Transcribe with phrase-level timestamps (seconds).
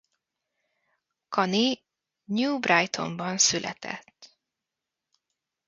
[1.29, 1.79] Kani
[2.27, 4.37] New Brightonban született.